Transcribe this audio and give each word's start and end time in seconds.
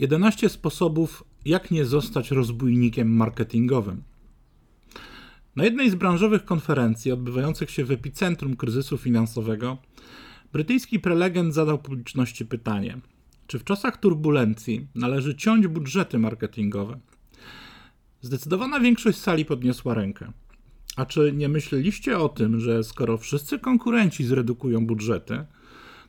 11 0.00 0.48
sposobów, 0.48 1.24
jak 1.44 1.70
nie 1.70 1.84
zostać 1.84 2.30
rozbójnikiem 2.30 3.16
marketingowym. 3.16 4.02
Na 5.56 5.64
jednej 5.64 5.90
z 5.90 5.94
branżowych 5.94 6.44
konferencji 6.44 7.12
odbywających 7.12 7.70
się 7.70 7.84
w 7.84 7.90
epicentrum 7.90 8.56
kryzysu 8.56 8.98
finansowego, 8.98 9.78
brytyjski 10.52 11.00
prelegent 11.00 11.54
zadał 11.54 11.78
publiczności 11.78 12.46
pytanie: 12.46 13.00
czy 13.46 13.58
w 13.58 13.64
czasach 13.64 13.96
turbulencji 13.96 14.86
należy 14.94 15.34
ciąć 15.34 15.66
budżety 15.66 16.18
marketingowe? 16.18 17.00
Zdecydowana 18.20 18.80
większość 18.80 19.18
sali 19.18 19.44
podniosła 19.44 19.94
rękę. 19.94 20.32
A 20.96 21.06
czy 21.06 21.32
nie 21.32 21.48
myśleliście 21.48 22.18
o 22.18 22.28
tym, 22.28 22.60
że 22.60 22.84
skoro 22.84 23.18
wszyscy 23.18 23.58
konkurenci 23.58 24.24
zredukują 24.24 24.86
budżety, 24.86 25.44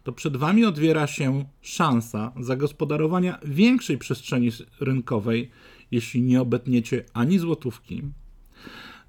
to 0.04 0.12
przed 0.12 0.38
Wami 0.38 0.66
otwiera 0.66 1.08
się 1.08 1.46
szansa 1.62 2.32
zagospodarowania 2.40 3.40
większej 3.46 3.98
przestrzeni 3.98 4.50
rynkowej, 4.80 5.52
jeśli 5.92 6.22
nie 6.22 6.42
obetniecie 6.42 7.06
ani 7.14 7.40
złotówki. 7.40 8.04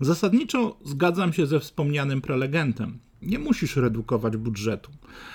Zasadniczo 0.00 0.78
zgadzam 0.84 1.32
się 1.32 1.46
ze 1.46 1.60
wspomnianym 1.60 2.20
prelegentem. 2.20 2.98
Nie 3.22 3.38
musisz 3.38 3.76
redukować 3.76 4.36
budżetu, 4.36 4.90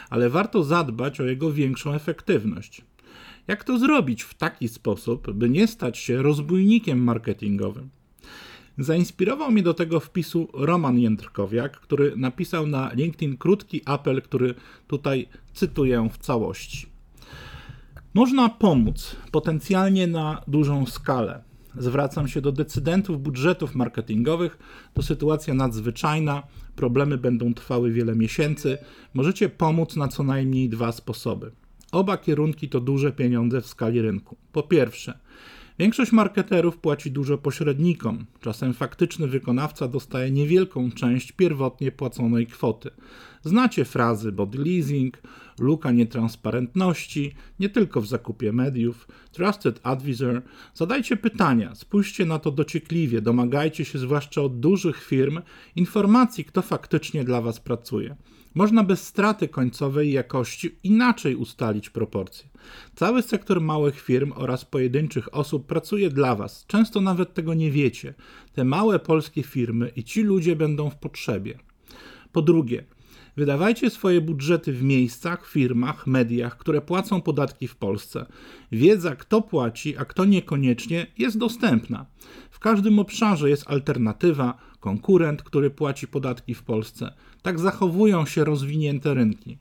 ale 0.09 0.29
warto 0.29 0.63
zadbać 0.63 1.19
o 1.19 1.25
jego 1.25 1.51
większą 1.51 1.93
efektywność. 1.93 2.81
Jak 3.47 3.63
to 3.63 3.79
zrobić 3.79 4.23
w 4.23 4.33
taki 4.33 4.67
sposób, 4.67 5.31
by 5.31 5.49
nie 5.49 5.67
stać 5.67 5.97
się 5.97 6.21
rozbójnikiem 6.21 7.03
marketingowym? 7.03 7.89
Zainspirował 8.77 9.51
mnie 9.51 9.63
do 9.63 9.73
tego 9.73 9.99
wpisu 9.99 10.47
Roman 10.53 10.99
Jędrkowiak, 10.99 11.79
który 11.79 12.13
napisał 12.15 12.67
na 12.67 12.93
LinkedIn 12.93 13.37
krótki 13.37 13.81
apel, 13.85 14.21
który 14.21 14.55
tutaj 14.87 15.27
cytuję 15.53 16.09
w 16.11 16.17
całości. 16.17 16.87
Można 18.13 18.49
pomóc 18.49 19.15
potencjalnie 19.31 20.07
na 20.07 20.41
dużą 20.47 20.85
skalę. 20.85 21.43
Zwracam 21.77 22.27
się 22.27 22.41
do 22.41 22.51
decydentów 22.51 23.21
budżetów 23.21 23.75
marketingowych. 23.75 24.57
To 24.93 25.01
sytuacja 25.01 25.53
nadzwyczajna, 25.53 26.43
problemy 26.75 27.17
będą 27.17 27.53
trwały 27.53 27.91
wiele 27.91 28.15
miesięcy. 28.15 28.77
Możecie 29.13 29.49
pomóc 29.49 29.95
na 29.95 30.07
co 30.07 30.23
najmniej 30.23 30.69
dwa 30.69 30.91
sposoby. 30.91 31.51
Oba 31.91 32.17
kierunki 32.17 32.69
to 32.69 32.79
duże 32.79 33.11
pieniądze 33.11 33.61
w 33.61 33.67
skali 33.67 34.01
rynku. 34.01 34.37
Po 34.51 34.63
pierwsze, 34.63 35.19
Większość 35.79 36.11
marketerów 36.11 36.77
płaci 36.77 37.11
dużo 37.11 37.37
pośrednikom. 37.37 38.25
Czasem 38.41 38.73
faktyczny 38.73 39.27
wykonawca 39.27 39.87
dostaje 39.87 40.31
niewielką 40.31 40.91
część 40.91 41.31
pierwotnie 41.31 41.91
płaconej 41.91 42.47
kwoty. 42.47 42.89
Znacie 43.43 43.85
frazy 43.85 44.31
body 44.31 44.57
leasing, 44.57 45.17
luka 45.59 45.91
nietransparentności, 45.91 47.35
nie 47.59 47.69
tylko 47.69 48.01
w 48.01 48.07
zakupie 48.07 48.53
mediów, 48.53 49.07
trusted 49.31 49.79
advisor. 49.83 50.41
Zadajcie 50.73 51.17
pytania, 51.17 51.75
spójrzcie 51.75 52.25
na 52.25 52.39
to 52.39 52.51
dociekliwie, 52.51 53.21
domagajcie 53.21 53.85
się 53.85 53.99
zwłaszcza 53.99 54.41
od 54.41 54.59
dużych 54.59 55.03
firm 55.03 55.41
informacji, 55.75 56.45
kto 56.45 56.61
faktycznie 56.61 57.23
dla 57.23 57.41
Was 57.41 57.59
pracuje. 57.59 58.15
Można 58.57 58.83
bez 58.83 59.07
straty 59.07 59.47
końcowej 59.47 60.11
jakości 60.11 60.79
inaczej 60.83 61.35
ustalić 61.35 61.89
proporcje. 61.89 62.49
Cały 62.95 63.21
sektor 63.21 63.61
małych 63.61 64.01
firm 64.01 64.33
oraz 64.35 64.65
pojedynczych 64.65 65.35
osób 65.35 65.67
pracuje 65.67 66.09
dla 66.09 66.35
Was. 66.35 66.65
Często 66.67 67.01
nawet 67.01 67.33
tego 67.33 67.53
nie 67.53 67.71
wiecie. 67.71 68.13
Te 68.53 68.63
małe 68.63 68.99
polskie 68.99 69.43
firmy 69.43 69.91
i 69.95 70.03
ci 70.03 70.23
ludzie 70.23 70.55
będą 70.55 70.89
w 70.89 70.95
potrzebie. 70.95 71.59
Po 72.31 72.41
drugie, 72.41 72.83
Wydawajcie 73.37 73.89
swoje 73.89 74.21
budżety 74.21 74.73
w 74.73 74.83
miejscach, 74.83 75.47
firmach, 75.47 76.07
mediach, 76.07 76.57
które 76.57 76.81
płacą 76.81 77.21
podatki 77.21 77.67
w 77.67 77.75
Polsce. 77.75 78.25
Wiedza, 78.71 79.15
kto 79.15 79.41
płaci, 79.41 79.97
a 79.97 80.05
kto 80.05 80.25
niekoniecznie, 80.25 81.07
jest 81.17 81.37
dostępna. 81.37 82.05
W 82.49 82.59
każdym 82.59 82.99
obszarze 82.99 83.49
jest 83.49 83.63
alternatywa, 83.67 84.57
konkurent, 84.79 85.43
który 85.43 85.69
płaci 85.69 86.07
podatki 86.07 86.53
w 86.53 86.63
Polsce. 86.63 87.13
Tak 87.41 87.59
zachowują 87.59 88.25
się 88.25 88.43
rozwinięte 88.43 89.13
rynki. 89.13 89.57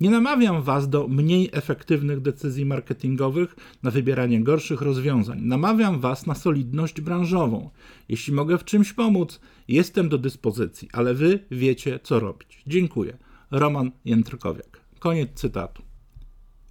Nie 0.00 0.10
namawiam 0.10 0.62
Was 0.62 0.88
do 0.88 1.08
mniej 1.08 1.50
efektywnych 1.52 2.20
decyzji 2.20 2.64
marketingowych, 2.64 3.56
na 3.82 3.90
wybieranie 3.90 4.40
gorszych 4.44 4.80
rozwiązań. 4.80 5.40
Namawiam 5.42 6.00
Was 6.00 6.26
na 6.26 6.34
solidność 6.34 7.00
branżową. 7.00 7.70
Jeśli 8.08 8.32
mogę 8.32 8.58
w 8.58 8.64
czymś 8.64 8.92
pomóc, 8.92 9.40
jestem 9.68 10.08
do 10.08 10.18
dyspozycji, 10.18 10.88
ale 10.92 11.14
Wy 11.14 11.38
wiecie, 11.50 12.00
co 12.02 12.20
robić. 12.20 12.62
Dziękuję. 12.66 13.16
Roman 13.50 13.90
Jędrkowiak. 14.04 14.80
Koniec 14.98 15.30
cytatu. 15.34 15.82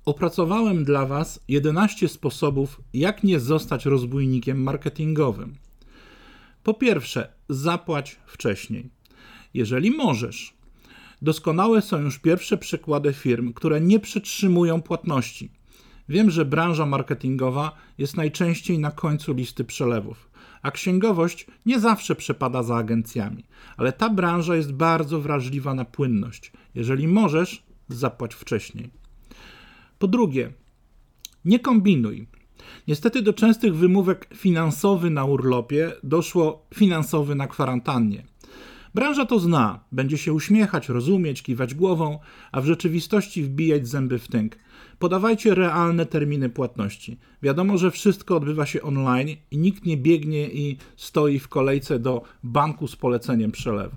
Opracowałem 0.06 0.84
dla 0.84 1.06
Was 1.06 1.40
11 1.48 2.08
sposobów, 2.08 2.82
jak 2.94 3.24
nie 3.24 3.40
zostać 3.40 3.86
rozbójnikiem 3.86 4.64
marketingowym. 4.64 5.56
Po 6.64 6.74
pierwsze, 6.74 7.34
zapłać 7.50 8.20
wcześniej. 8.26 8.90
Jeżeli 9.54 9.92
możesz, 9.92 10.55
Doskonałe 11.26 11.82
są 11.82 12.02
już 12.02 12.20
pierwsze 12.20 12.58
przykłady 12.58 13.14
firm, 13.14 13.54
które 13.54 13.82
nie 13.82 14.00
przetrzymują 14.00 14.82
płatności. 14.82 15.52
Wiem, 16.10 16.30
że 16.32 16.46
branża 16.46 16.86
marketingowa 16.86 17.72
jest 17.98 18.18
najczęściej 18.18 18.80
na 18.80 18.92
końcu 18.92 19.34
listy 19.34 19.64
przelewów, 19.64 20.30
a 20.62 20.72
księgowość 20.72 21.48
nie 21.66 21.80
zawsze 21.80 22.16
przepada 22.16 22.64
za 22.64 22.76
agencjami, 22.76 23.44
ale 23.78 23.94
ta 23.94 24.10
branża 24.10 24.56
jest 24.56 24.74
bardzo 24.74 25.22
wrażliwa 25.22 25.74
na 25.74 25.86
płynność. 25.86 26.52
Jeżeli 26.76 27.08
możesz, 27.08 27.64
zapłać 27.90 28.34
wcześniej. 28.34 28.90
Po 30.00 30.08
drugie, 30.08 30.54
nie 31.46 31.60
kombinuj. 31.60 32.28
Niestety 32.88 33.22
do 33.22 33.34
częstych 33.34 33.76
wymówek 33.76 34.28
finansowy 34.36 35.10
na 35.10 35.26
urlopie 35.26 35.92
doszło 36.04 36.66
finansowy 36.74 37.36
na 37.36 37.48
kwarantannie. 37.48 38.24
Branża 38.96 39.26
to 39.26 39.40
zna, 39.40 39.80
będzie 39.92 40.18
się 40.18 40.34
uśmiechać, 40.34 40.90
rozumieć, 40.90 41.44
kiwać 41.44 41.74
głową, 41.74 42.20
a 42.52 42.62
w 42.62 42.66
rzeczywistości 42.66 43.44
wbijać 43.44 43.88
zęby 43.88 44.20
w 44.20 44.28
tynk. 44.28 44.56
Podawajcie 45.00 45.56
realne 45.56 46.06
terminy 46.06 46.50
płatności. 46.50 47.18
Wiadomo, 47.42 47.78
że 47.78 47.92
wszystko 47.92 48.38
odbywa 48.38 48.66
się 48.66 48.82
online 48.82 49.30
i 49.52 49.58
nikt 49.58 49.86
nie 49.86 49.98
biegnie 49.98 50.50
i 50.50 50.78
stoi 50.96 51.40
w 51.40 51.48
kolejce 51.48 52.00
do 52.00 52.22
banku 52.44 52.88
z 52.88 52.96
poleceniem 52.96 53.52
przelewu. 53.52 53.96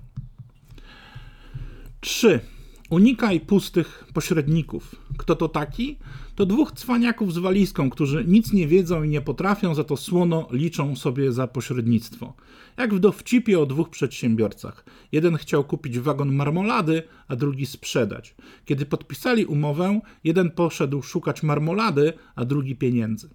3. 1.99 2.39
Unikaj 2.89 3.39
pustych 3.39 4.05
pośredników. 4.13 4.95
Kto 5.17 5.35
to 5.35 5.49
taki? 5.49 5.97
To 6.35 6.45
dwóch 6.45 6.71
cwaniaków 6.71 7.33
z 7.33 7.37
walizką, 7.37 7.89
którzy 7.89 8.25
nic 8.27 8.53
nie 8.53 8.67
wiedzą 8.67 9.03
i 9.03 9.09
nie 9.09 9.21
potrafią, 9.21 9.75
za 9.75 9.83
to 9.83 9.97
słono 9.97 10.47
liczą 10.51 10.95
sobie 10.95 11.31
za 11.31 11.47
pośrednictwo. 11.47 12.33
Jak 12.77 12.93
w 12.93 12.99
dowcipie 12.99 13.59
o 13.59 13.65
dwóch 13.65 13.89
przedsiębiorcach. 13.89 14.85
Jeden 15.11 15.37
chciał 15.37 15.63
kupić 15.63 15.99
wagon 15.99 16.35
marmolady, 16.35 17.03
a 17.27 17.35
drugi 17.35 17.65
sprzedać. 17.65 18.35
Kiedy 18.65 18.85
podpisali 18.85 19.45
umowę, 19.45 19.99
jeden 20.23 20.51
poszedł 20.51 21.01
szukać 21.01 21.43
marmolady, 21.43 22.13
a 22.35 22.45
drugi 22.45 22.75
pieniędzy. 22.75 23.29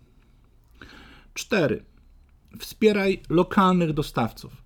4. 1.34 1.84
Wspieraj 2.58 3.20
lokalnych 3.28 3.92
dostawców. 3.92 4.63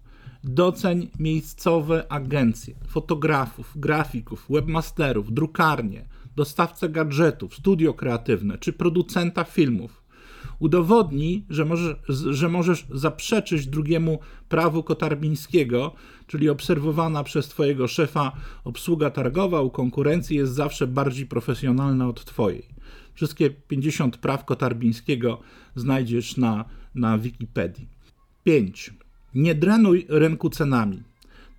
Doceń 0.51 1.09
miejscowe 1.19 2.13
agencje, 2.13 2.75
fotografów, 2.87 3.73
grafików, 3.77 4.47
webmasterów, 4.51 5.33
drukarnie, 5.33 6.05
dostawcę 6.37 6.89
gadżetów, 6.89 7.55
studio 7.55 7.95
kreatywne 7.95 8.59
czy 8.59 8.73
producenta 8.73 9.45
filmów. 9.45 10.05
Udowodnij, 10.59 11.45
że 11.51 11.65
możesz, 11.65 11.97
że 12.31 12.49
możesz 12.49 12.87
zaprzeczyć 12.91 13.67
drugiemu 13.67 14.19
prawu 14.49 14.83
kotarbińskiego, 14.83 15.95
czyli 16.27 16.49
obserwowana 16.49 17.25
przez 17.25 17.49
Twojego 17.49 17.89
szefa 17.89 18.33
obsługa 18.65 19.11
targowa 19.11 19.61
u 19.61 19.71
konkurencji 19.71 20.37
jest 20.37 20.53
zawsze 20.53 20.87
bardziej 20.87 21.27
profesjonalna 21.27 22.09
od 22.09 22.25
Twojej. 22.25 22.69
Wszystkie 23.15 23.51
50 23.51 24.17
praw 24.17 24.45
kotarbińskiego 24.45 25.41
znajdziesz 25.77 26.37
na, 26.37 26.65
na 26.95 27.19
Wikipedii. 27.19 27.89
5. 28.45 28.93
Nie 29.35 29.55
drenuj 29.55 30.07
rynku 30.09 30.51
cenami. 30.51 31.03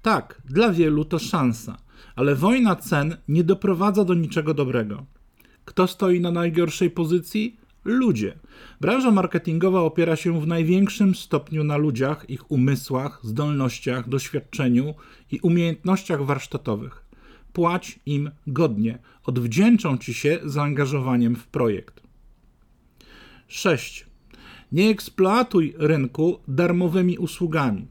Tak, 0.01 0.41
dla 0.45 0.73
wielu 0.73 1.05
to 1.05 1.19
szansa, 1.19 1.77
ale 2.15 2.35
wojna 2.35 2.75
cen 2.75 3.17
nie 3.27 3.43
doprowadza 3.43 4.05
do 4.05 4.13
niczego 4.13 4.53
dobrego. 4.53 5.05
Kto 5.65 5.87
stoi 5.87 6.21
na 6.21 6.31
najgorszej 6.31 6.91
pozycji? 6.91 7.57
Ludzie. 7.85 8.39
Branża 8.81 9.11
marketingowa 9.11 9.81
opiera 9.81 10.15
się 10.15 10.41
w 10.41 10.47
największym 10.47 11.15
stopniu 11.15 11.63
na 11.63 11.77
ludziach, 11.77 12.29
ich 12.29 12.51
umysłach, 12.51 13.19
zdolnościach, 13.23 14.09
doświadczeniu 14.09 14.93
i 15.31 15.39
umiejętnościach 15.39 16.25
warsztatowych. 16.25 17.05
Płać 17.53 17.99
im 18.05 18.31
godnie, 18.47 18.99
odwdzięczą 19.25 19.97
ci 19.97 20.13
się 20.13 20.39
zaangażowaniem 20.43 21.35
w 21.35 21.47
projekt. 21.47 22.03
6. 23.47 24.08
Nie 24.71 24.89
eksploatuj 24.89 25.73
rynku 25.77 26.39
darmowymi 26.47 27.17
usługami. 27.17 27.87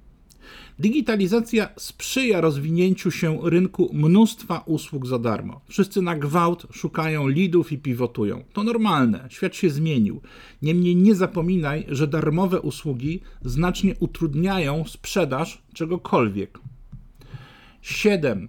Digitalizacja 0.79 1.69
sprzyja 1.77 2.41
rozwinięciu 2.41 3.11
się 3.11 3.39
rynku 3.43 3.91
mnóstwa 3.93 4.63
usług 4.67 5.07
za 5.07 5.19
darmo. 5.19 5.61
Wszyscy 5.69 6.03
na 6.03 6.17
gwałt 6.17 6.67
szukają 6.73 7.29
lidów 7.29 7.73
i 7.73 7.79
pivotują. 7.79 8.45
To 8.53 8.65
normalne, 8.65 9.27
świat 9.29 9.57
się 9.57 9.71
zmienił. 9.71 10.21
Niemniej 10.63 10.97
nie 10.97 11.15
zapominaj, 11.15 11.85
że 11.89 12.07
darmowe 12.07 12.61
usługi 12.61 13.21
znacznie 13.43 13.95
utrudniają 14.01 14.85
sprzedaż 14.87 15.63
czegokolwiek. 15.75 16.59
7. 17.83 18.49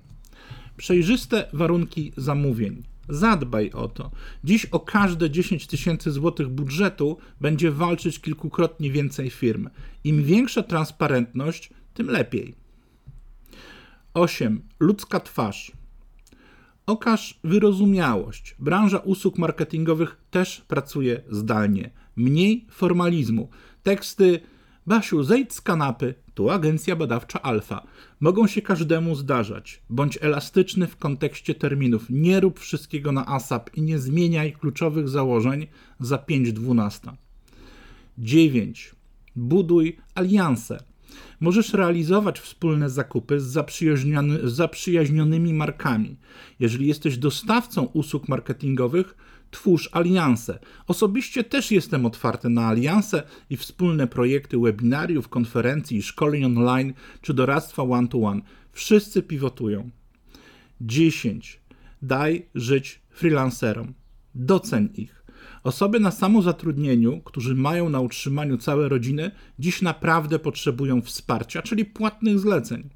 Przejrzyste 0.77 1.49
warunki 1.53 2.11
zamówień. 2.17 2.88
Zadbaj 3.09 3.71
o 3.71 3.87
to. 3.87 4.11
Dziś 4.43 4.65
o 4.65 4.79
każde 4.79 5.29
10 5.29 5.67
tysięcy 5.67 6.11
złotych 6.11 6.49
budżetu 6.49 7.17
będzie 7.41 7.71
walczyć 7.71 8.19
kilkukrotnie 8.19 8.91
więcej 8.91 9.29
firm. 9.29 9.69
Im 10.03 10.23
większa 10.23 10.63
transparentność, 10.63 11.69
tym 11.93 12.07
lepiej. 12.07 12.55
8. 14.13 14.61
Ludzka 14.79 15.19
twarz. 15.19 15.71
Okaż 16.85 17.39
wyrozumiałość. 17.43 18.55
Branża 18.59 18.97
usług 18.97 19.37
marketingowych 19.37 20.17
też 20.31 20.61
pracuje 20.67 21.21
zdalnie. 21.29 21.91
Mniej 22.15 22.65
formalizmu. 22.69 23.49
Teksty 23.83 24.39
Basiu, 24.89 25.23
zejdź 25.23 25.53
z 25.53 25.61
kanapy, 25.61 26.13
tu 26.33 26.49
agencja 26.49 26.95
badawcza 26.95 27.41
Alfa. 27.41 27.83
Mogą 28.19 28.47
się 28.47 28.61
każdemu 28.61 29.15
zdarzać. 29.15 29.81
Bądź 29.89 30.17
elastyczny 30.21 30.87
w 30.87 30.97
kontekście 30.97 31.55
terminów. 31.55 32.05
Nie 32.09 32.39
rób 32.39 32.59
wszystkiego 32.59 33.11
na 33.11 33.27
ASAP 33.27 33.69
i 33.77 33.81
nie 33.81 33.99
zmieniaj 33.99 34.53
kluczowych 34.53 35.09
założeń 35.09 35.67
za 35.99 36.17
5.12. 36.17 37.11
9. 38.17 38.95
Buduj 39.35 39.97
alianse. 40.15 40.83
Możesz 41.39 41.73
realizować 41.73 42.39
wspólne 42.39 42.89
zakupy 42.89 43.39
z, 43.39 43.43
z 43.43 44.51
zaprzyjaźnionymi 44.53 45.53
markami. 45.53 46.17
Jeżeli 46.59 46.87
jesteś 46.87 47.17
dostawcą 47.17 47.83
usług 47.83 48.27
marketingowych, 48.27 49.15
twórz 49.51 49.89
alianse. 49.91 50.59
Osobiście 50.87 51.43
też 51.43 51.71
jestem 51.71 52.05
otwarty 52.05 52.49
na 52.49 52.67
alianse 52.67 53.23
i 53.49 53.57
wspólne 53.57 54.07
projekty 54.07 54.57
webinariów, 54.59 55.29
konferencji, 55.29 56.01
szkoleń 56.01 56.45
online 56.45 56.93
czy 57.21 57.33
doradztwa 57.33 57.83
one-to-one. 57.83 58.41
Wszyscy 58.71 59.23
pivotują. 59.23 59.89
10. 60.81 61.59
Daj 62.01 62.45
żyć 62.55 63.01
freelancerom. 63.09 63.93
Doceń 64.35 64.89
ich. 64.95 65.19
Osoby 65.63 65.99
na 65.99 66.11
samozatrudnieniu, 66.11 67.21
którzy 67.21 67.55
mają 67.55 67.89
na 67.89 67.99
utrzymaniu 67.99 68.57
całe 68.57 68.89
rodziny, 68.89 69.31
dziś 69.59 69.81
naprawdę 69.81 70.39
potrzebują 70.39 71.01
wsparcia, 71.01 71.61
czyli 71.61 71.85
płatnych 71.85 72.39
zleceń. 72.39 72.89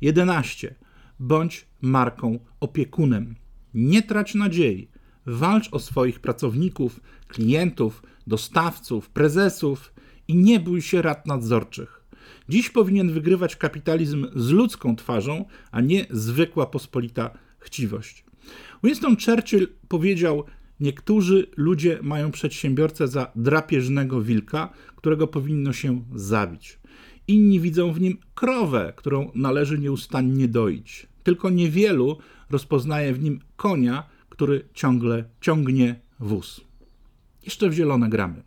11. 0.00 0.74
Bądź 1.20 1.66
marką 1.80 2.38
opiekunem. 2.60 3.34
Nie 3.74 4.02
trać 4.02 4.34
nadziei. 4.34 4.88
Walcz 5.26 5.68
o 5.72 5.78
swoich 5.78 6.20
pracowników, 6.20 7.00
klientów, 7.28 8.02
dostawców, 8.26 9.10
prezesów 9.10 9.92
i 10.28 10.36
nie 10.36 10.60
bój 10.60 10.82
się 10.82 11.02
rad 11.02 11.26
nadzorczych. 11.26 12.02
Dziś 12.48 12.70
powinien 12.70 13.12
wygrywać 13.12 13.56
kapitalizm 13.56 14.26
z 14.34 14.50
ludzką 14.50 14.96
twarzą, 14.96 15.44
a 15.70 15.80
nie 15.80 16.06
zwykła 16.10 16.66
pospolita 16.66 17.30
chciwość. 17.58 18.24
Winston 18.84 19.16
Churchill 19.26 19.68
powiedział: 19.88 20.44
Niektórzy 20.80 21.46
ludzie 21.56 21.98
mają 22.02 22.30
przedsiębiorcę 22.30 23.08
za 23.08 23.32
drapieżnego 23.36 24.22
wilka, 24.22 24.72
którego 24.96 25.26
powinno 25.26 25.72
się 25.72 26.04
zabić. 26.14 26.78
Inni 27.28 27.60
widzą 27.60 27.92
w 27.92 28.00
nim 28.00 28.18
krowę, 28.34 28.92
którą 28.96 29.30
należy 29.34 29.78
nieustannie 29.78 30.48
doić. 30.48 31.06
Tylko 31.22 31.50
niewielu 31.50 32.18
rozpoznaje 32.50 33.12
w 33.12 33.22
nim 33.22 33.40
konia, 33.56 34.04
który 34.36 34.68
ciągle 34.74 35.24
ciągnie 35.40 36.00
wóz. 36.20 36.60
Jeszcze 37.44 37.68
w 37.68 37.72
zielone 37.72 38.08
gramy. 38.08 38.42